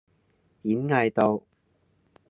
[0.63, 1.43] 演藝道